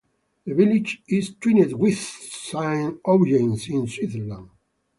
[0.47, 4.49] The village is twinned with Saint-Oyens in Switzerland.